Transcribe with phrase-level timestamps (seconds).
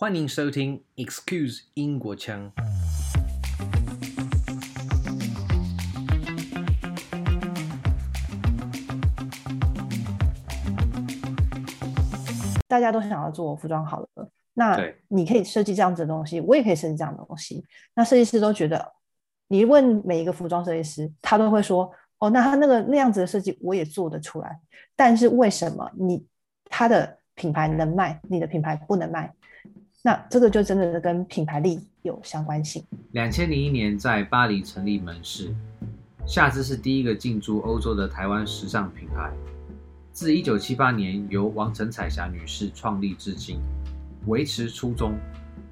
[0.00, 2.52] 欢迎收听 Excuse 英国腔。
[12.68, 17.64] 大家都想要做服装好了，那你可以设计这样子的东西，我也可以设计这样的东西。
[17.94, 18.92] 那设计师都觉得，
[19.48, 24.60] 你问每一个服装设计师，他都会说：“哦，那他那个那样子的设计我也做得出来。”
[24.94, 26.24] 但是为什么你
[26.66, 29.34] 他的品牌能卖，你的品牌不能卖？
[30.02, 32.82] 那这个就真的是跟品牌力有相关性。
[33.12, 35.52] 两千零一年在巴黎成立门市，
[36.26, 39.32] 夏姿是第一个进驻欧洲的台湾时尚品牌。
[40.12, 43.60] 自一九七八年由王陈彩霞女士创立至今，
[44.26, 45.18] 维持初衷，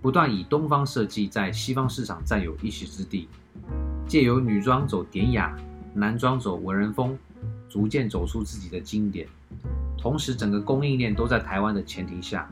[0.00, 3.28] 不断以东方设计在西方市场占有一席之地，
[4.06, 5.56] 借由女装走典雅，
[5.94, 7.18] 男装走文人风，
[7.68, 9.26] 逐渐走出自己的经典。
[9.98, 12.48] 同时，整个供应链都在台湾的前提下，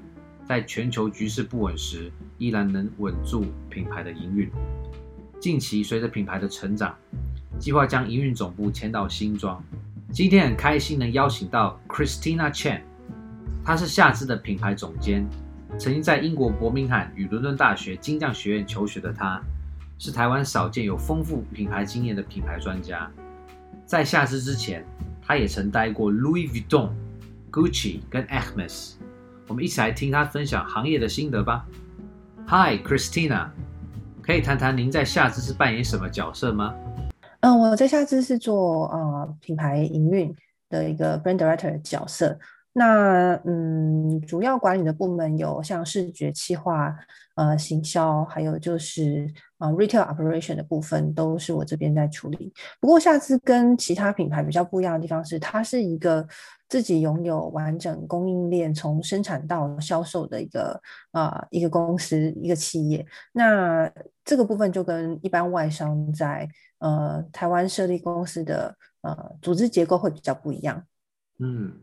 [0.46, 4.50] 在全球局势不稳时，依然能稳住品牌的营运。
[5.40, 6.94] 近期随着品牌的成长，
[7.58, 9.62] 计划将营运总部迁到新庄。
[10.12, 12.82] 今天很开心能邀请到 Christina Chen，
[13.64, 15.26] 她是夏姿的品牌总监，
[15.78, 19.42] 曾经在英国伯明翰与伦敦大学金匠学院求学的她，
[19.98, 23.10] 是台湾少见有丰富品牌经验的品牌专家。
[23.86, 24.84] 在夏姿之前，
[25.20, 26.90] 她也曾待过 Louis Vuitton、
[27.50, 28.94] Gucci 跟 Hermes。
[29.46, 31.66] 我们一起来听他分享行业的心得吧。
[32.46, 33.48] Hi Christina，
[34.22, 36.74] 可以谈谈您在夏姿是扮演什么角色吗？
[37.40, 40.34] 嗯，我在夏姿是做呃品牌营运
[40.70, 42.38] 的一个 brand director 的角色。
[42.72, 46.92] 那嗯，主要管理的部门有像视觉企划、
[47.36, 52.52] 呃行销，还有就是啊、retail operation 的部分都是我这边在处理。
[52.80, 56.26] 不过夏姿跟其他品牌比较不一样的地方是，它是一个
[56.74, 60.72] 自己拥有完整供应链，从生产到销售的一个
[61.12, 63.06] 啊、呃、一个公司一个企业。
[63.30, 63.88] 那
[64.24, 70.84] 这个部分就跟一般外商在呃，台湾设立公司的呃组织结构会比较不一样。
[71.38, 71.80] 嗯，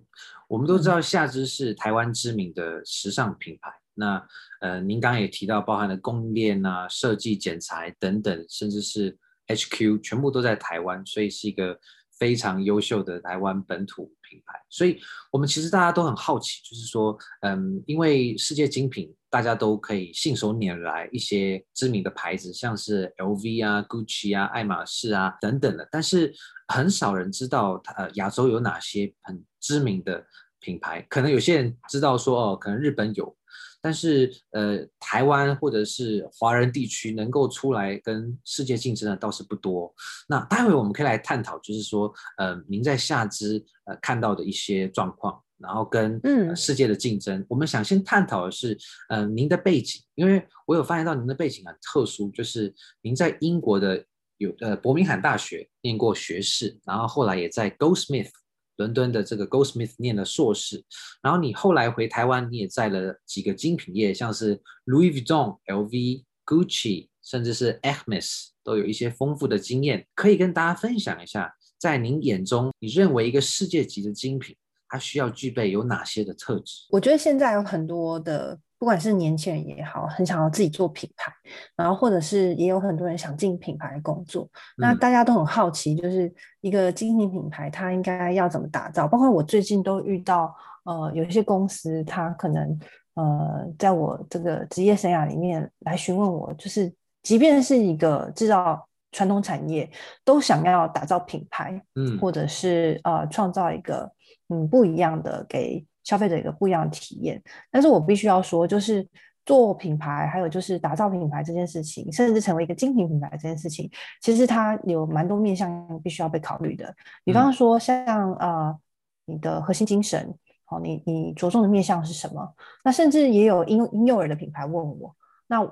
[0.50, 3.72] 我们都知道夏姿是台湾知名的时尚品牌。
[3.72, 4.28] 嗯、那
[4.60, 11.80] 呃，您刚刚也提到，包含了供应链啊、设计、剪裁等等，甚至是 HQ 全部都在台湾，所以是一个
[12.22, 14.54] 非常优秀的台湾本土品牌。
[14.70, 15.00] 所以
[15.32, 19.12] 我们其实大家都很好奇，就是说，嗯，因为世界精品。
[19.32, 26.34] 大家都可以信手拈来一些知名的牌子，像是 LV 啊、Gucci 啊、爱马仕啊等等的，但是
[26.68, 30.22] 很少人知道，呃，亚洲有哪些很知名的
[30.60, 31.02] 品牌。
[31.10, 33.34] 可能有些人知道说，哦，可能日本有，
[33.82, 39.94] 但是呃，台湾或者是华人地区能够出来跟世界竞争的倒是不多。
[40.28, 45.42] 那待会我们可以来探讨，就是说，呃，您在下肢呃看到的一些状况。
[45.64, 46.20] 然后跟
[46.56, 48.76] 世界的竞争，嗯，我们想先探讨的是，
[49.10, 54.04] 呃，您的背景，因为我有发现到您的背景很特殊，就是您在英国的
[54.38, 58.32] 有呃伯明翰大学念过学士，然后后来也在 Goldsmith
[58.78, 60.84] 伦敦的这个 Goldsmith 念了硕士，
[61.22, 74.56] 然后你后来回台湾，你也在了几个精品业，像是 Louis Vuitton、LV、Gucci，甚至是 e r m e s 都有一些丰富的经验，可以跟大家分享一下，在您眼中，你认为一个世界级的精品，
[74.88, 76.86] 它需要具备有哪些的特质？
[76.90, 81.32] 我觉得现在有很多的，不管是年轻人也好，很想要自己做品牌，
[81.76, 84.46] 然后或者是也有很多人想进品牌工作。
[84.46, 84.50] 嗯。
[84.78, 89.08] 那大家都很好奇，就是一个精品品牌，它应该要怎么打造？
[89.08, 90.52] 包括我最近都遇到，
[90.86, 92.80] 呃，有一些公司，它可能
[93.14, 96.92] 呃，在我这个职业生涯里面来询问我，就是
[97.22, 99.88] 即便是一个制造传统产业，
[100.26, 104.12] 都想要打造品牌，嗯，或者是呃，创造一个。
[104.54, 107.42] 嗯，不一样的给消费者一个不一样的体验。
[107.70, 109.08] 但是我必须要说，就是
[109.46, 113.90] 做品牌，还有就是打造品牌这件事情，甚至成为一个精品品牌这件事情，
[114.22, 116.94] 其实它有蛮多面向必须要被考虑的。
[117.24, 118.80] 比方说像，像、嗯、呃，
[119.26, 120.32] 你的核心精神，
[120.66, 122.54] 好、哦，你你着重的面向是什么？
[122.84, 125.16] 那甚至也有婴婴幼儿的品牌问我，
[125.48, 125.68] 那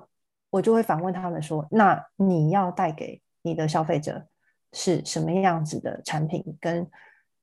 [0.50, 4.25] 我就会反问他们说，那你要带给你的消费者
[4.74, 6.89] 是什么样子的产品，跟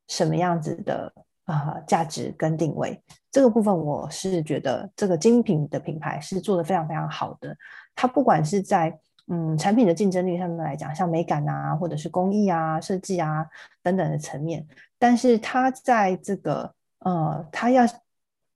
[0.08, 1.12] 什么样子的？
[1.46, 3.00] 啊、价值跟定位
[3.30, 7.56] 这个部分，我是觉得这个精品的品牌是做得非常非常好的。
[7.94, 8.98] 它不管是在
[9.28, 13.46] 嗯产品的竞争力上面来讲，像美感啊，或者是工艺啊、设计啊
[13.80, 14.66] 等等的层面，
[14.98, 17.84] 但是它在这个呃，它要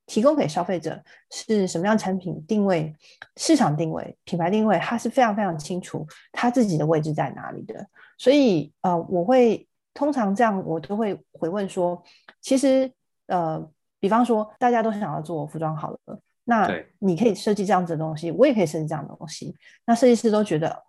[0.07, 1.01] 提供给消费者
[1.31, 2.93] 是什么样产品定位、
[3.37, 7.87] 市场定位、品牌定位，它是非常非常清楚它自己的位置在哪里的。
[8.19, 9.65] 所以呃，我会。
[9.95, 12.03] 通常这样，我都会回问说，
[12.41, 12.91] 其实，
[13.27, 13.65] 呃，
[13.99, 19.55] 比方说，大家都想要做服装好了，那你可以设计这样子的东西，我也可以设计这样的东西。
[19.85, 20.85] 那设计师都觉得，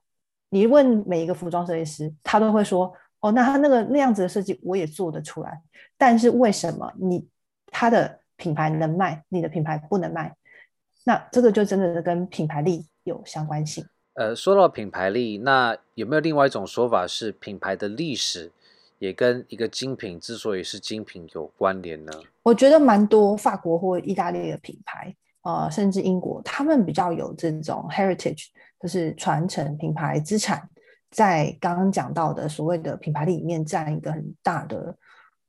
[0.50, 5.62] 你问每一个服装设计师，他都会说，哦，那他那个那样子的设计我也做得出来。
[5.97, 7.27] 但是为什么你
[7.68, 10.36] 他的品牌能卖，你的品牌不能卖？
[11.04, 13.86] 那这个就真的是跟品牌力有相关性。
[14.13, 18.51] 呃，说到品牌力，那有没有另外一种说法是品牌的历史
[19.01, 22.13] 也跟一个精品之所以是精品有关联呢？
[22.44, 25.12] 我觉得蛮多法国或意大利的品牌，
[25.42, 28.45] 呃，甚至英国，他们比较有这种 heritage，
[28.80, 30.69] 就是传承品牌资产，
[31.09, 34.95] 在刚刚讲到的所谓的品牌里面占一个很大的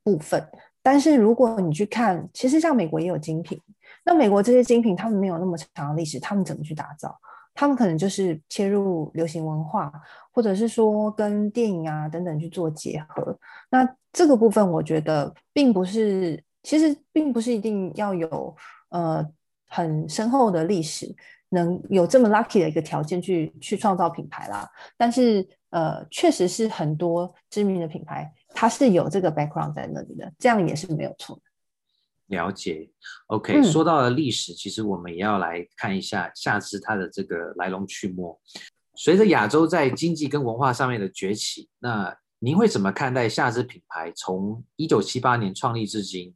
[0.02, 0.43] 部分。
[0.82, 3.60] 但是如果你去看，其实像美国也有精品，
[4.02, 7.14] 那美国这些精品他们没有那么长的历史，他们怎么去打造？
[7.54, 9.93] 他们可能就是切入流行文化，
[10.32, 13.38] 或者是说跟电影啊等等去做结合。
[13.70, 18.56] 那这个部分，我觉得并不是，其实并不是一定要有
[18.90, 19.26] 呃
[19.69, 21.14] 很深厚的历史，
[21.50, 24.69] 能有这么 lucky 的一个条件去去创造品牌啦。
[24.96, 31.43] 但是呃，确实是很多知名的品牌，它是有这个 background 在那里的，这样也是没有错的。
[32.28, 32.88] 了解
[33.26, 38.24] ，OK，嗯，说到了历史，其实我们也要来看一下夏姿它的这个来龙去脉。
[38.94, 46.34] 随着亚洲在经济跟文化上面的崛起，那您会怎么看待夏姿品牌从一九七八年创立至今，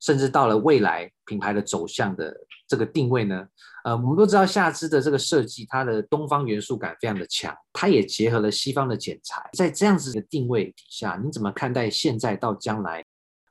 [0.00, 2.34] 甚至到了未来品牌的走向的
[2.66, 3.46] 这个定位呢？
[3.84, 13.04] 呃，我们都知道夏姿的这个设计，它的东方元素感非常的强，它也结合了西方的剪裁，在这样子的定位底下，你怎么看待现在到将来？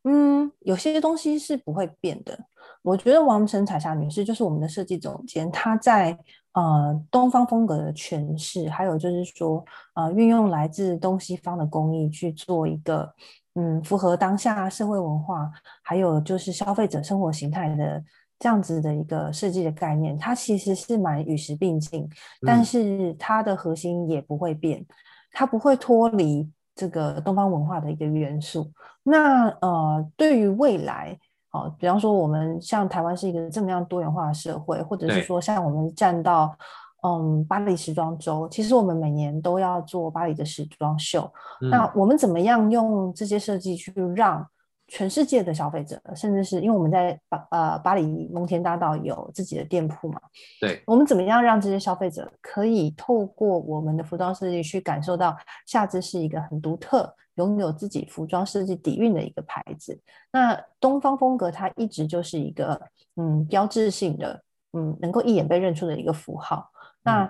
[0.10, 2.40] 嗯，有些东西是不会变的。
[2.82, 6.18] 我觉得王晨彩霞女士就是我们的设计总监，她在
[6.54, 9.66] 呃东方风格的诠释，还有就是说
[9.96, 13.14] 呃运用来自东西方的工艺去做一个
[13.56, 15.52] 嗯符合当下社会文化，
[15.84, 18.02] 还有就是消费者生活形态的
[18.40, 22.10] 这样子的一个设计的概念，它其实是蛮与时并进，
[22.46, 24.86] 但是它的核心也不会变，
[25.34, 26.50] 它不会脱离。
[26.78, 28.72] 这个东方文化的一个元素，
[29.02, 31.18] 那呃，对于未来，
[31.52, 36.56] 哦，比方说我们像台湾是一个这么样多元化的社会，或者是说像我们站到
[37.02, 41.28] 嗯巴黎时装周，其实我们每年都要做巴黎的时装秀，
[41.62, 44.48] 嗯，那我们怎么样用这些设计去让
[44.88, 50.20] 全世界的消费者，甚至是因为我们在巴呃巴黎蒙田大道有自己的店铺嘛，
[50.62, 55.36] 对，我们怎么样让这些消费者可以透过我们的服装设计去感受到
[55.66, 60.00] 夏姿是一个很独特、拥有自己服装设计底蕴的一个牌子？
[60.32, 62.82] 那东方风格它一直就是一个
[63.18, 64.42] 嗯标志性的，
[64.72, 66.72] 嗯能够一眼被认出的一个符号。
[67.04, 67.24] 那、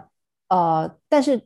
[0.50, 1.42] 嗯、呃，但是。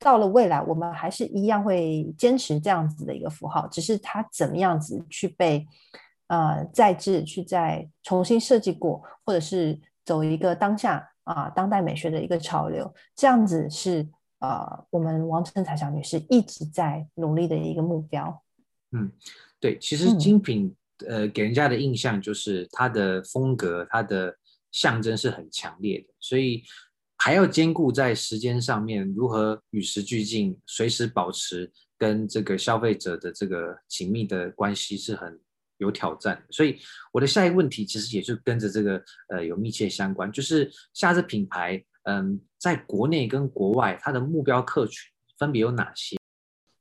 [0.00, 5.66] 到了未来，我们还是一样会坚持这样子的一个符号，只是它怎么样子去被
[6.28, 14.08] 呃再制，去再重新设计过，或者是走一个当下啊、呃、当代美学的一个潮流，这样子是
[14.38, 18.42] 呃我们王成才小女士一直在努力的一个目标。
[18.92, 19.10] 嗯，
[19.58, 20.72] 对，其实精品、
[21.08, 24.36] 嗯、呃给人家的印象就是它的风格，它的
[24.70, 26.62] 象征是很强烈的，所以。
[27.28, 35.38] 还要兼顾在时间上面如何与时俱进，随时保持跟这个消费者的这个紧密的关系是很
[35.76, 36.42] 有挑战。
[36.48, 36.78] 所以
[37.12, 46.16] 我的下一个问题其实也是跟着这个呃有密切相关，就是夏姿品牌嗯在国内跟国外它的目标客群分别有哪些？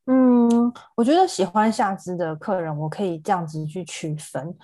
[0.05, 4.55] 嗯，我觉得喜欢夏姿的客人，我可以这样子去区分，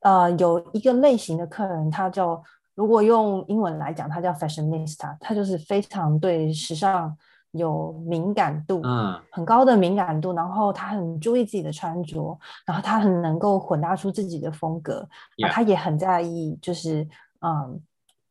[0.00, 2.42] 呃，有一个类型的客人，他叫。
[2.78, 7.12] 如果用英文来讲，它叫 fashionista，它就是非常对时尚
[7.50, 15.00] 有敏感度，嗯，很高的敏感度，然后他很注意自己的穿着，然后他很能够混搭出自己的风格，
[15.42, 17.02] 啊，他也很在意，就是
[17.40, 17.80] 嗯。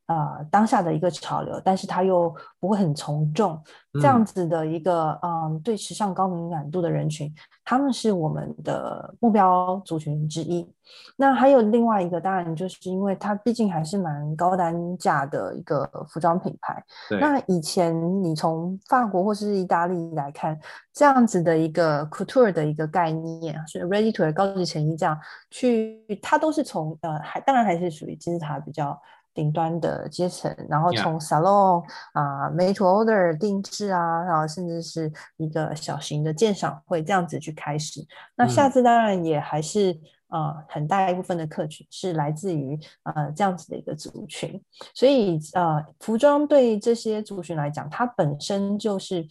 [0.08, 3.62] 呃，当下的一个潮流，但是它又不会很从众，
[4.00, 7.30] 这样子的一个嗯，嗯，对时尚高敏感度的人群，
[7.62, 10.66] 他们是我们的目标族群之一。
[11.14, 16.82] 那还有另外一个，当然就是因为它毕竟还是蛮高单价的一个服装品牌。
[17.20, 20.58] 那以前你从法国或是意大利来看，
[20.94, 25.18] 这样子的一个 couture 的一个概念，是 ready to wear 高级成衣这样
[25.50, 28.98] 去，它都是从呃，还当然还是属于金字塔比较。
[29.38, 31.80] 顶端的阶层，然后从 salon
[32.12, 38.04] 啊、made to order 定制啊，然后甚至是一个小型的鉴赏会这样子去开始。
[38.34, 39.92] 那下次当然也还是
[40.26, 44.60] 啊、呃、很大一部分的客群是来自于呃这样子的一个族群，
[44.92, 49.24] 所以呃服装对这些族群来讲，它本身就是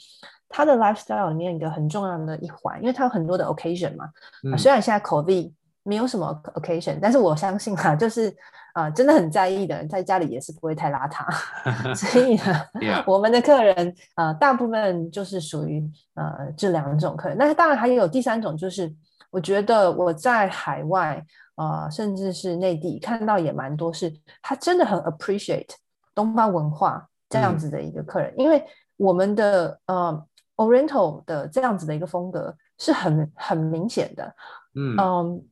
[0.47, 4.05] 它的 lifestyle 里面一个很重要的一环，因为它有很多的 occasion 嘛。
[4.45, 5.51] 嗯、虽然现在 COVID
[5.87, 8.35] 没有什么 occasion，但是我相信哈，就是。
[8.73, 11.25] 啊、呃，真的很在意的人，在家里也是不会太邋遢。
[11.97, 12.43] 所以呢
[13.07, 17.35] 我们的客人呃，大部分就是属于呃这两种客人。
[17.39, 18.93] 那当然还有第三种，就是
[19.31, 21.19] 我觉得我在海外
[21.55, 24.13] 啊、呃，甚至是内地看到也蛮多，是
[24.43, 25.69] 他真的很 appreciate
[26.13, 28.63] 东方文化这样子的一个客人，嗯、因为
[28.95, 30.23] 我们的呃
[30.57, 34.35] Oriental 的这样子的一个风格是很很明显的。
[34.75, 35.45] 嗯，嗯，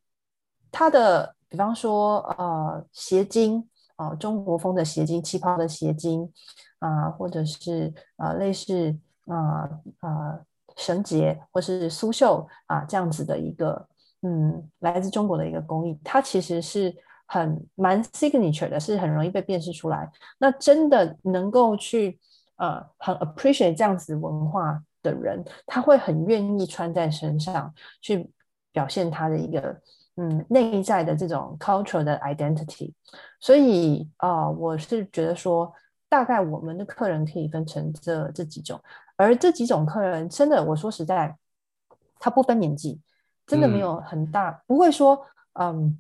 [0.78, 3.66] 他的比方说呃斜襟
[3.96, 6.30] 啊、呃，中国风的斜襟，旗袍的斜襟
[6.80, 8.94] 啊、呃，或者是呃类似
[9.28, 9.64] 啊
[10.02, 10.38] 呃
[10.76, 13.88] 绳结或是苏绣啊这样子的一个
[14.24, 16.94] 嗯来自中国的一个工艺，它其实是
[17.26, 20.12] 很蛮 signature 的，是很容易被辨识出来。
[20.40, 22.20] 那真的能够去
[22.58, 28.30] 呃很 appreciate 这样子文化的人，他会很愿意穿在身上去。
[28.76, 29.80] 表现他的一个
[30.18, 32.94] 嗯内在的这种 cultural 的 identity，
[33.40, 35.74] 所以啊、呃，我是觉得说，
[36.08, 38.80] 大概我们的客人可以分成这这几种，
[39.18, 41.36] 而这几种客人真的，我说实在，
[42.18, 43.02] 他不分年纪，
[43.46, 45.22] 真的没有很大，嗯、不会说
[45.60, 46.00] 嗯，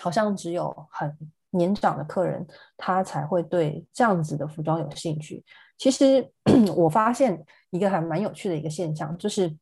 [0.00, 1.16] 好像只有很
[1.50, 2.44] 年长的客人
[2.76, 5.44] 他才会对这样子的服装有兴趣。
[5.78, 6.28] 其实
[6.76, 9.56] 我发现一个还蛮有趣的一个现象，就是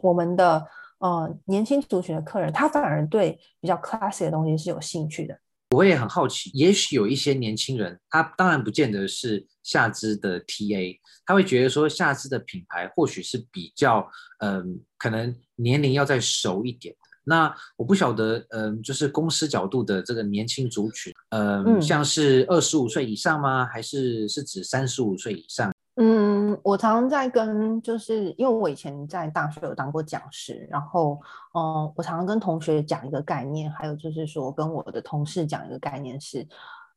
[0.00, 0.66] 我们的。
[0.98, 5.38] 呃，年轻族群的客人，他反而对比较 classy 的东西是有兴趣的。
[5.70, 14.08] 我也很好奇，也许有一些年轻人，他当然不见得是夏姿的 TA，他会觉得说夏姿的品牌或许是比较，
[14.38, 14.64] 嗯、呃，
[14.96, 16.94] 可能年龄要再熟一点。
[17.24, 23.64] 那我不晓得，嗯、呃，就是公司角度的这个年轻族群，呃、嗯，像是二十五岁以上吗？
[23.66, 25.72] 还是是指三十五岁以上？
[25.96, 31.20] 嗯，我常常在跟，就是因为我以前在大学有当过讲师，然后，
[31.54, 36.46] 嗯，我常常跟同学讲一个概念，还有就是说跟我的同事讲一个概念是，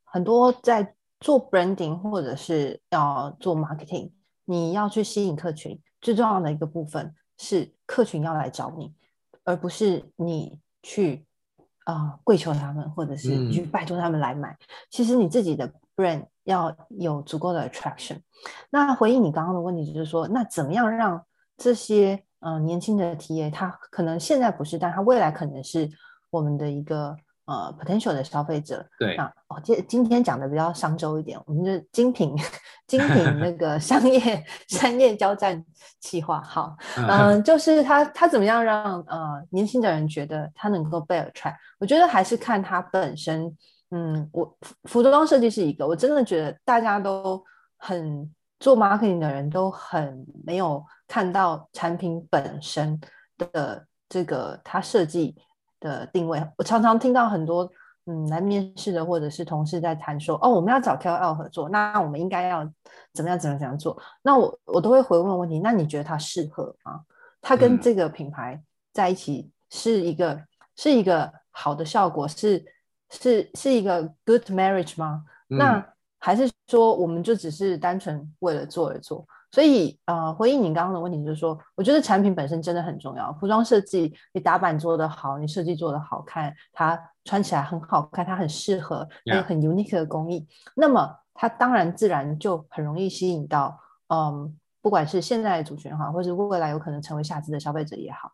[0.04, 4.10] 很多在做 branding 或者是要做 marketing，
[4.44, 8.94] 你要去吸引客群，最重要的一个部分是客群要来找你，
[9.44, 11.26] 而不是你去
[11.84, 14.52] 啊、呃、跪求他们，或者是你去拜托他们来买。
[14.52, 14.58] 嗯、
[14.90, 16.24] 其实你自己的 brand。
[16.44, 18.16] 要有足够的 attraction。
[18.70, 21.22] 那回应你刚刚的问题，就是说，那怎么样让
[21.58, 25.86] 这些呃年轻的 TA，他可能现在不是，但他未来可能是
[26.30, 27.14] 我们的一个
[27.44, 28.82] 呃 potential 的消费者。
[28.98, 29.14] 对。
[29.18, 32.34] 那哦，今今天讲的比较商周一点，我们的精品
[32.86, 35.62] 精品那个 商业商业交战
[36.00, 36.40] 计划。
[36.40, 41.56] 好，嗯、呃，就是他他怎么样让呃年轻的人觉得他能够被 attract？
[41.78, 43.54] 我觉得还是看他本身。
[43.90, 47.42] 嗯，我服装设计是一个，我真的觉得大家都
[47.78, 48.30] 很
[48.60, 53.00] 做 marketing 的人都很没有看到产品本身
[53.38, 55.34] 的这个它设计
[55.80, 56.46] 的定位。
[56.58, 57.66] 我常常听到很多
[58.04, 62.70] 嗯来面试的或者是同事在谈说，哦，我们要找 KOL 合作，那我们应该要
[63.14, 63.98] 怎么样怎么样怎么样做？
[64.20, 67.00] 那我我都会回问问题，那你觉得它适合吗？
[67.40, 72.62] 它跟这个品牌在一起是一个、嗯、是一个好的效果是？
[73.10, 75.24] 是是一个 good marriage 吗？
[75.50, 75.86] 嗯、那
[76.18, 79.26] 还是说我们就只是单纯为了做而做？
[79.50, 83.32] 所以呃，回应你刚刚的问题，就是说，我觉得产品本身真的很重要。
[83.40, 90.46] 服装设计，你打版做得好，你设计做得好看，它穿起来很好看，它很适合，有很 unique 的工艺，
[90.76, 98.30] 那么它当然自然就很容易吸引到，嗯，不管是现在的族群也好，或是未来有可能成为下次的消费者也好。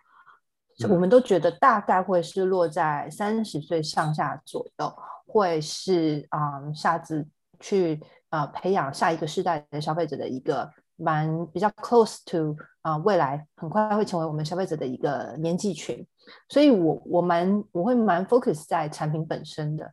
[0.88, 4.92] 我们都觉得大概会是落在三十岁上下左右，
[5.26, 7.26] 会是啊、嗯，夏姿
[7.60, 16.04] 去啊、呃、培养下一个世代的消费者的一个蛮比较 close to 啊、呃、未来很快会成为我们消费者的一个年纪群，
[16.48, 19.84] 所以我我蛮我会蛮 focus 在产品本身的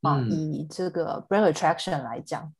[0.00, 2.50] 啊，嗯、以这个 brand attraction 来讲，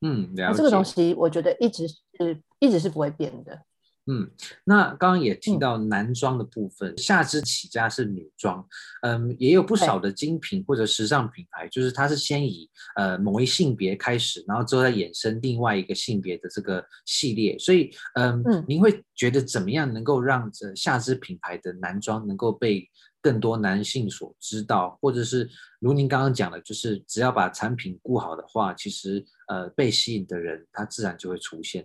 [0.00, 0.34] 嗯。
[0.54, 3.60] 这个东西我觉得一直是一直是不会变的。
[4.08, 4.30] 嗯，
[4.64, 8.64] 那刚刚也提到男装的部分，嗯、夏姿起家是女装，
[9.02, 22.88] 嗯，也有不少的精品或者时尚品牌，就是它是先以呃某一性别开始，然后之后再衍生另外一个性别的这个系列，所以嗯，嗯您会觉得怎么样能够让这夏姿品牌的男装能够被
[23.20, 31.84] 更多男性所知道，或者是如您刚刚讲的，就是只要把产品顾好的话，其实呃被吸引的人他自然就会出现。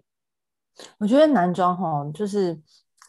[0.98, 2.60] 我觉得男装哈，就是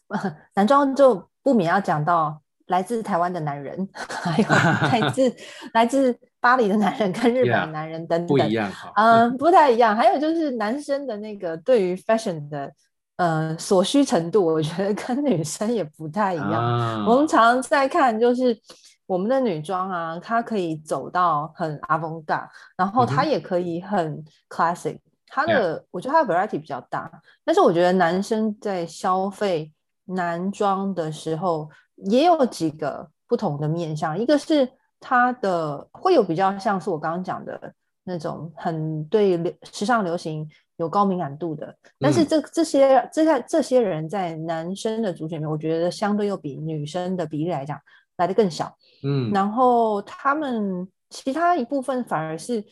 [0.54, 4.48] 男装就不免要讲到来自台湾的男人， 还有
[5.00, 5.34] 来自
[5.74, 9.94] 来自巴黎的男人跟日本的男人等等，不一样嗯，不太一样。
[9.96, 12.72] 还有就是男生的那个对于 fashion 的
[13.16, 17.04] 呃所需程度，我觉得跟女生也不太一样。
[17.06, 18.58] 我们常常在看，就是
[19.06, 24.98] 我们的女装啊，它可以走到很 avant-garde，然后它也可以很 classic，
[25.34, 27.10] 它的、嗯、我觉得它的 variety 比较大。
[27.42, 29.72] 但是我觉得男生在消费
[30.04, 34.68] 男装的时候，也有几个不同的面向，一个是
[35.00, 37.72] 他的会有比较像是我刚刚讲的
[38.04, 40.46] 那种很对流时尚流行
[40.76, 47.80] 有高敏感度的，但是这这些这些这些人在男生的族群里面，我觉得相对又比女生的比例来讲
[48.18, 48.76] 来的更小。
[49.02, 52.62] 嗯，然后他们其他一部分反而是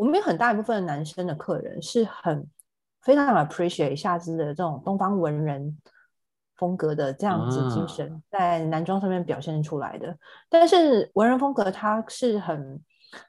[0.00, 2.48] 我们有很大一部分的男生的客人是很
[3.02, 5.76] 非常 appreciate 夏姿的这种东方文人
[6.56, 10.16] 风格的这样子精神在男装上面表现出来的。
[10.48, 12.80] 但是文人风格它是很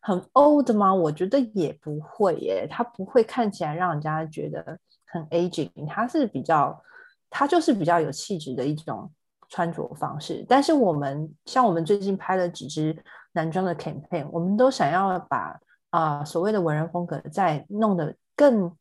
[0.01, 0.95] 很 old 吗？
[0.95, 6.81] 我觉得也不会耶，它不会看起来让人家觉得很 aging，它是比较，
[7.29, 9.11] 它就是比较有气质的一种。
[9.53, 12.95] 穿着方式，但是我们像我们最近拍了几支
[13.33, 15.59] 男装的 campaign，我们都想要把
[15.91, 18.75] 啊、呃、所谓的文人风格再弄得更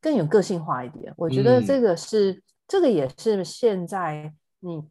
[0.00, 1.12] 更有个性化一点。
[1.18, 4.82] 我觉得这个是、嗯、这个也是现在你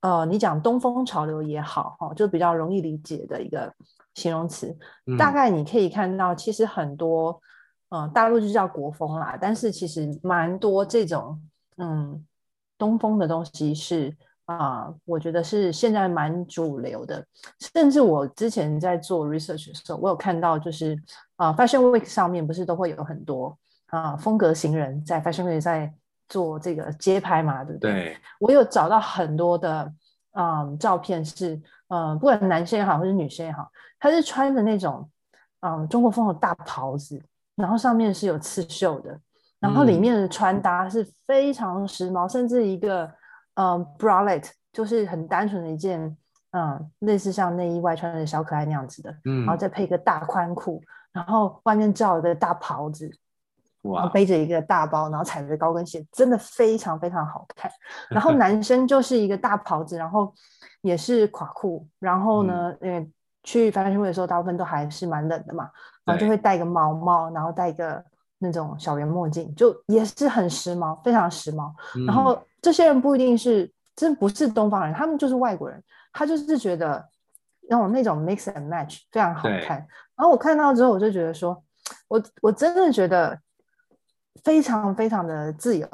[0.00, 3.72] 呃你讲东风潮流也好哈，就比较容易理解的一个
[4.14, 4.76] 形容词。
[5.06, 7.40] 嗯、大概你可以看到，其实很多
[7.88, 11.42] 嗯、呃、大陆就叫国风啦，但是其实蛮多这种
[11.78, 12.22] 嗯
[12.76, 14.14] 东风的东西是。
[14.46, 17.24] 啊、uh，我觉得是现在蛮主流的，
[17.60, 21.00] 甚至我之前在做 research 的时候，我有看到就是
[21.36, 23.56] 啊、uh，Fashion Week 上面不是都会有很多
[23.86, 25.94] 啊、uh, 风格型人在 Fashion Week 在
[26.28, 27.92] 做这个街拍嘛，对不对？
[27.92, 28.16] 对。
[28.40, 29.92] 我有找到很多的
[30.32, 31.58] 嗯、um, 照片是，
[31.88, 33.70] 嗯，不管男生也好，或者女生也好，
[34.00, 35.08] 他是穿着那种
[35.60, 37.22] 嗯、um, 中国风的大袍子，
[37.54, 39.16] 然后上面是有刺绣的，
[39.60, 43.08] 然后里面的穿搭是非常时髦，嗯、甚至一个。
[43.54, 46.16] 嗯，bralette 就是很单纯的一件，
[46.52, 50.82] 嗯，类似像内衣外穿的小可爱那样子的，嗯，然后再配一个大宽裤，
[51.12, 53.10] 然后外面罩一个大袍子，
[53.82, 57.70] 哇，然后背着一个大包，然后踩着高跟鞋，真的非常非常好看。
[58.08, 60.32] 然后 男生就是一个大袍子，然后
[60.80, 63.10] 也是垮裤，然后呢，因、嗯、为
[63.42, 65.70] 去 Fashion Week 的时候，大部分都还是蛮冷的嘛，
[66.04, 68.02] 然后就会戴一个毛帽，然后戴一个
[68.42, 72.38] 那种小圆墨镜，就也是很时髦，非常时髦，嗯、然后。
[72.64, 77.04] 这些人不一定是，真不是东方人，他们就是外国人，他就是觉得
[77.68, 79.78] 那种那种 mix and match 非常好看。
[80.14, 81.60] 然后我看到之后，我就觉得说，
[82.06, 83.36] 我我真的觉得
[84.44, 85.88] 非常非常的自由，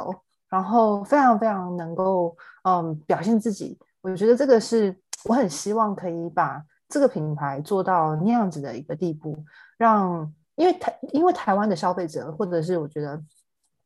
[0.51, 3.79] 然后非常非常能够嗯表现自己。
[4.03, 9.43] 我觉得这个是我很希望可以把这个品牌做到那样子的一个地步，
[9.79, 13.23] 让因为台因为台湾的消费者或者是我觉得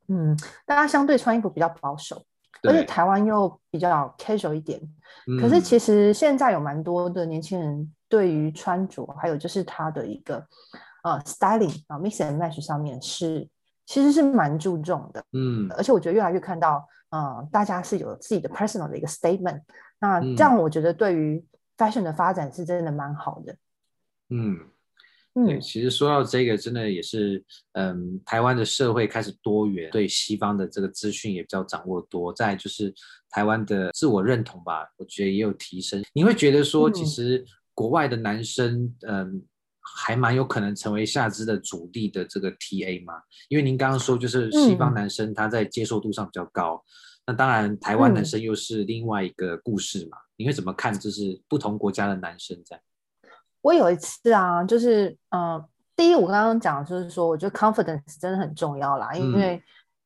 [0.09, 2.25] 嗯大家相对穿衣服比较保守。
[2.65, 4.81] 而且台湾又比较 casual 一点，
[5.41, 10.47] 可是其实现在有蛮多的年轻人对于穿着，还有就是他的一个
[11.03, 13.49] 呃 styling 啊 mix and match 上面是
[13.85, 19.63] 其实是蛮注重的，嗯，而且我觉得越来越看到，呃，大家是有自己的 personal 的一个 statement，
[19.99, 21.45] 那这样我觉得对于
[21.77, 23.57] fashion 的发展是真的蛮好的，
[24.29, 24.57] 嗯。
[25.35, 27.43] 对，其实说到这个，真的也是，
[27.73, 32.33] 嗯，台湾的社会开始多元，对西方的这个资讯也比较掌握多。
[32.33, 32.93] 再就是
[33.31, 36.05] 台湾的自我认同吧，我觉得也有提升。
[36.13, 37.43] 你会觉得说，其实
[37.73, 39.43] 国外的男生，嗯，嗯
[39.81, 43.15] 还蛮有可能成为下肢的主力的这个 TA 吗？
[43.49, 46.89] 因为您刚刚说，就是西方男生他在接受度上比较高，嗯、
[47.29, 50.19] 那当然台湾男生又是另外一个故事嘛。
[50.37, 50.93] 你会怎么看？
[50.99, 52.81] 就是不同国家的男生在？
[53.63, 59.63] 我有一次啊，就是嗯、呃，第一我刚刚讲就是说，我觉得 confidence 真的很重要啦，因为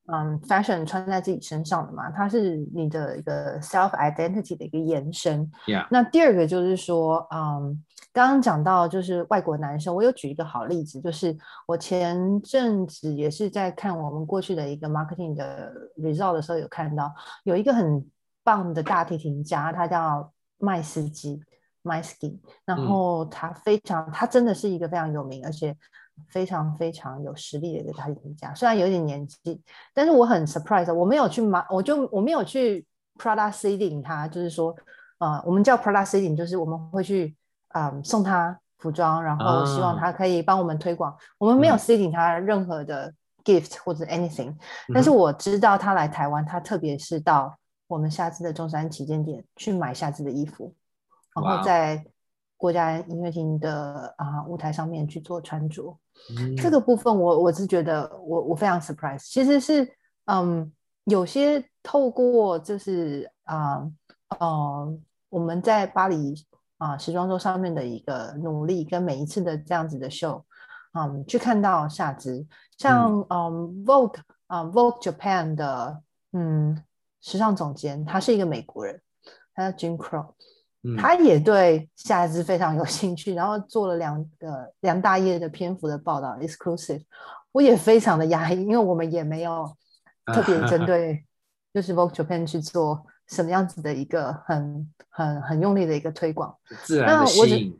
[0.09, 5.51] 嗯，嗯，fashion 穿在自己身上的嘛，它是你的一个 self identity 的一个延伸。
[5.91, 18.07] 那第二个就是说，嗯，刚刚讲到就是外国男生，我有举一个好例子，就是我前阵子也是在看我们过去的一个 marketing 的 result 的时候，有看到有一个很
[18.45, 21.41] 棒的大提琴家，他叫麦斯基。
[21.87, 25.75] Maisky，然后他非常、嗯，他真的是一个非常有名，而且
[26.29, 28.53] 非常非常有实力的一个大提琴家。
[28.55, 29.63] 虽然有点年纪，
[29.95, 32.85] 但是我很 surprise，我没有去买，我就我没有去
[33.19, 34.75] Prada seeding 他，就是说，
[35.19, 37.37] 呃，我们叫 Prada seeding，就是我们会去
[37.69, 41.13] 啊、呃、送他服装，然后希望他可以帮我们推广。
[41.13, 43.13] 啊、我们没有 seeding 他任何的
[43.45, 44.59] gift 或者 anything，、嗯、
[44.93, 50.75] 但是我知道他来台湾，他特别是到我们下次的中山旗舰店去买下次的衣服。
[51.43, 52.05] 然后在
[52.57, 55.97] 国家音乐厅的啊、呃、舞台上面去做穿着，
[56.39, 59.23] 嗯、这个部分我我是觉得我我非常 surprise。
[59.29, 59.87] 其实是
[60.25, 60.73] 嗯，
[61.05, 63.79] 有些透过就是啊
[64.29, 66.35] 呃，呃我们在巴黎
[66.79, 70.45] 啊时装周上面的一个努力，跟每一次的这样子的秀，
[70.95, 72.47] 嗯，去看到夏姿，
[72.79, 76.83] 像嗯，嗯 Vogue 啊 Vogue Japan 的嗯
[77.21, 79.01] 时尚总监，他是一个美国人，
[79.55, 80.33] 他叫 Jim Crow，
[80.87, 87.03] 嗯，他也对夏姿非常有 兴趣，然后做了两个两大页的篇幅的报道，exclusive，
[87.51, 89.69] 我也非常的压抑，因为我们也没有
[90.27, 91.25] 特别针 对
[91.75, 93.05] 就是 Vogue Japan 去做。
[93.29, 97.77] 什么样子的一个很很很用力的一个推广，自然的吸引。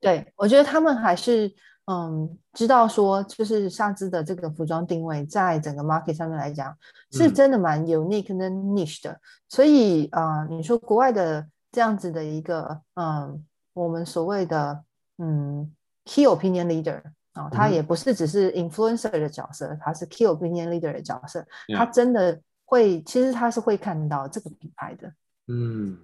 [0.00, 1.48] 对，我觉得他们还是
[1.86, 6.76] 嗯知道说，就是夏姿的这个服装定位，在整个 market 上面来讲，
[7.12, 9.12] 是真的蛮 unique 跟 niche 的。
[9.12, 14.84] 嗯、所以啊、呃，你说国外的这样子的一个嗯，我们所谓的
[15.18, 17.02] 嗯 key opinion leader
[17.32, 22.40] 啊、呃，他也不是只是 influencer 的角色，他是 key opinion leader 的角色，他真的。
[22.72, 25.12] 会，其实他是会看到这个品牌的，
[25.48, 25.98] 嗯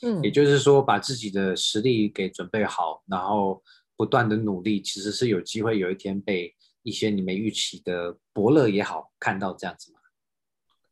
[0.00, 3.62] 嗯，也就是说，把自己的实力给准备好，然后
[3.98, 9.99] 不断的努力，其实是有机会有一天被一些你没预期的伯乐也好看到这样子嘛。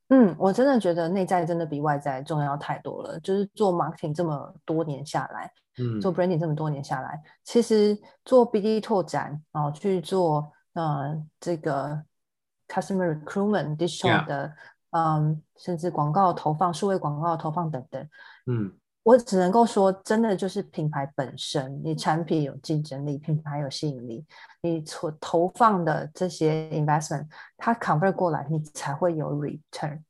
[0.08, 3.18] 嗯，我真的觉得内在真的比外在重要太多了。
[3.20, 12.02] 就是做 marketing 这么多年下来，嗯，做 branding 这么多年下来，其实做 BD 拓展，然后去做呃这个
[12.68, 14.52] customer recruitment digital 的。
[14.90, 18.08] 嗯，甚至广告投放、数位广告投放等等，
[18.46, 18.72] 嗯，
[19.04, 24.22] 我只能够说，真的就是品牌本身，你产品有竞争力，品牌有吸引力，
[24.60, 30.00] 你所投放的这些 investment，它 convert 过来，你才会有 return。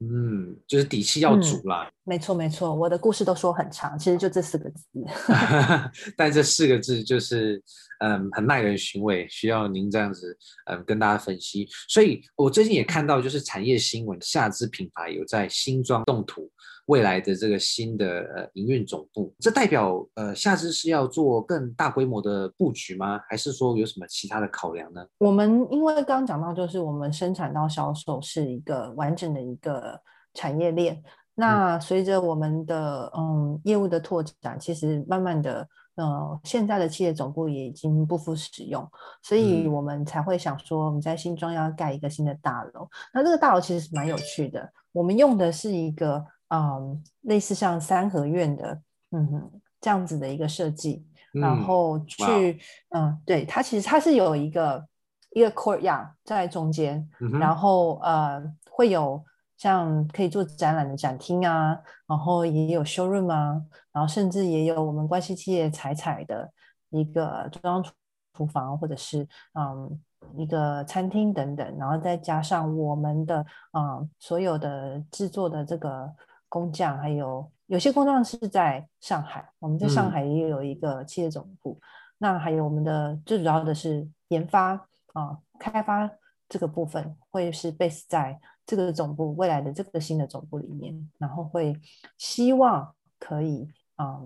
[0.00, 1.88] 嗯，就是底气要足啦。
[1.88, 4.84] 嗯，没错没错，我的故事都说很长，其实就这四个字。
[6.16, 7.60] 但这四个字就是，
[7.98, 11.68] 嗯，很耐人寻味，需要您这样子，嗯，跟大家分析。
[11.88, 16.48] 所以我最近也看到，就是产业新闻，夏姿品牌有在新庄动土。
[16.88, 23.20] 未来的这个新的呃营运总部，这代表呃下次是要做更大规模的布局吗？
[23.28, 25.06] 还是说有什么其他的考量呢？
[25.18, 30.00] 我们因为刚刚讲到，就是我们生产到销售是一个完整的一个
[30.32, 31.02] 产业链。
[31.34, 38.88] 那随着我们的嗯业务的拓展，其实慢慢的呃现在的企业总部也已经不敷使用，
[39.22, 42.88] 所以我们才会想说我们在新庄要盖一个新的大楼。
[43.12, 46.24] 那这个大楼其实是蛮有趣的，我们用的是一个。
[46.50, 48.80] 嗯，类似像三合院的，
[49.10, 49.50] 嗯，
[49.82, 52.58] 这样子的一个设计，嗯、然后去，
[52.88, 54.88] 嗯，对，它其实它是有一个
[55.32, 59.22] 一个 courtyard 在中间，嗯、然后呃会有
[59.58, 63.60] 像可以做展览的展厅啊，然后也有 showroom 啊，
[63.92, 66.50] 然后甚至也有我们关系企业采采的
[66.88, 67.84] 一个中央
[68.32, 70.00] 厨房或者是嗯
[70.34, 76.10] 一个餐厅等等，然后再加上我们的嗯所有的制作的这个。
[76.48, 81.78] 工匠还有有些工匠是在上海，我们在上海也有一个企业总部。
[81.82, 81.84] 嗯、
[82.16, 84.70] 那还有我们的最主要的是研发
[85.12, 86.10] 啊，开发
[86.48, 91.78] 这个部分会是 base 在这个总部未来的这个新的总部里面，然后会
[92.16, 94.22] 希望可以啊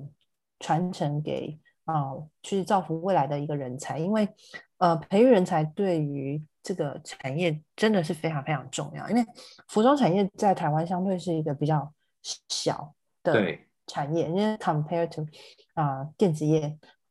[0.61, 2.13] 传承给啊
[2.45, 4.29] 去造福未来的一个人才，因为
[4.79, 9.25] 呃培育人才对于这个产业真的是非常非常重要，因为
[9.67, 11.93] 服装产业在台湾相对是一个比较。
[12.49, 15.23] 小的产业，因为 compare to
[15.75, 16.67] 啊、呃、电子业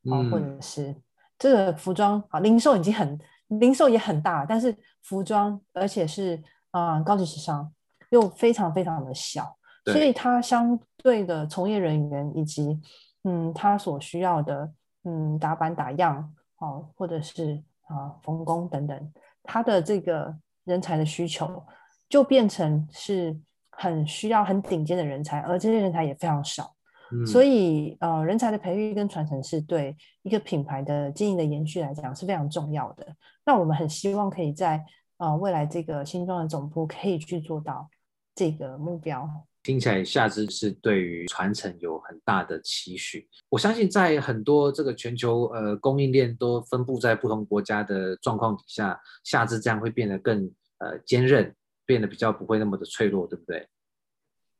[0.09, 0.95] 啊、呃，或者是
[1.37, 7.71] 这个服装啊，零售已经很零售也很大，但是服装而且是啊、呃、高级时尚
[8.09, 12.79] 又非常非常的小，所以它相对的从业人员以及
[13.23, 14.71] 嗯他所需要的
[15.03, 21.65] 嗯打板打样哦、呃，或者是啊缝、呃、工等等，他的这个人才的需求
[22.07, 23.37] 就变成是。
[23.81, 26.75] 很需要很顶尖的人才，而这些人才也非常少，
[27.11, 33.07] 嗯、所以呃，人才的培育跟传承是对一个品牌的经营的延续来讲是非常重要的。
[33.43, 34.85] 那我们很希望可以在
[35.17, 37.89] 呃未来这个新庄的总部可以去做到
[38.35, 39.27] 这个目标。
[39.63, 43.27] 听起来夏姿是对于传承有很大的期许。
[43.49, 50.45] 我相信在很多这个全球呃供应链都分布在不同国家的状况底下，夏姿这样会变得更
[50.77, 51.55] 呃坚韧。
[51.91, 53.67] 变得比较不会那么的脆弱，对不对？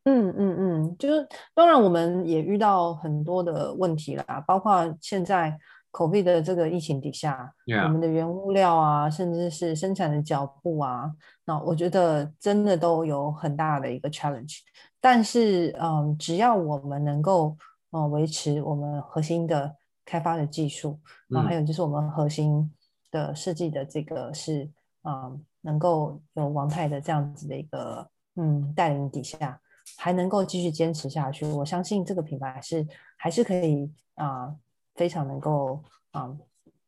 [0.04, 5.58] 嗯嗯嗯，就是当然我们也遇到很多的问题啦，包括现在
[5.94, 7.54] COVID 的这个疫情底下.
[7.86, 11.10] 我们的原物料啊，甚至是生产的脚步啊，
[11.46, 14.58] 那我觉得真的都有很大的一个 challenge。
[15.00, 17.56] 但是，嗯，只要我们能够
[17.92, 22.70] 嗯维持我们核心的开发的技术，然后还有就是我们核心
[23.10, 24.70] 的设计的这个是
[25.04, 25.42] 嗯。
[25.62, 29.60] 能够有王太的这样子的一个嗯带领底下，
[29.98, 32.86] 还能够继续坚持下去，我相信这个品牌是
[33.18, 34.54] 还是可以啊、
[34.96, 36.36] 非常能够啊、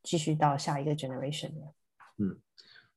[0.04, 1.62] 继续到下一个 generation 的。
[2.18, 2.36] 嗯，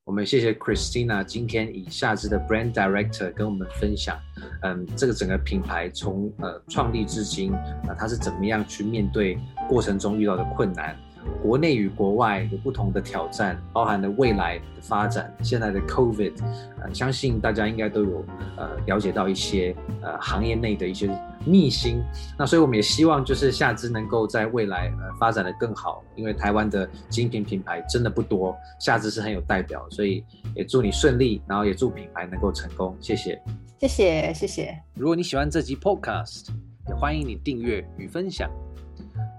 [0.05, 4.19] 我们谢谢 Christina 今天以夏姿的 Brand Director 跟我们分享，
[4.63, 10.97] 嗯，这个整个品牌从呃创立至今啊、呃，它是怎么样去面对过程中遇到的困难。
[11.43, 16.33] 国内与国外有不同的挑战，包含了未来的发展，现在的 COVID，
[16.81, 18.25] 呃，相信大家应该都有
[18.57, 21.09] 呃了解到一些呃行业内的一些
[21.45, 22.03] 秘辛。
[22.39, 30.25] 那所以我们也希望就是夏姿能够在未来呃发展得更好，因为台湾的精品品牌真的不多，夏姿是很有代表，所以
[30.55, 32.97] 也祝你顺利，然后也祝品牌能够成功。
[33.01, 33.41] 谢谢，
[33.79, 34.79] 谢谢，谢谢。
[34.95, 36.49] 如果你喜欢这集 Podcast，
[36.89, 38.51] 也欢迎你订阅与分享。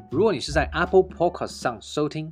[0.10, 2.32] 如果你是在 Apple Podcast 上收听，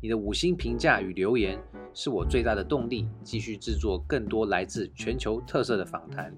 [0.00, 1.56] 你的五星评价与留言
[1.94, 6.34] 是我最大的动力，继续制作更多来自全球特色的访谈。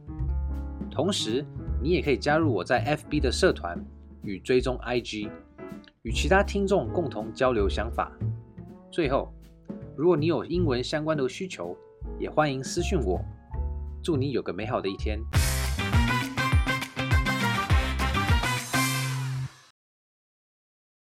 [0.91, 1.43] 同时，
[1.83, 3.83] 你也可以加入我在 FB 的社团
[4.23, 5.31] 与追踪 IG，
[6.03, 8.13] 与其他听众共同交流想法。
[8.91, 9.33] 最后，
[9.97, 11.75] 如果你有英文相关的需求，
[12.21, 13.19] 也欢迎私讯我。
[14.03, 15.19] 祝你有个美好的一天。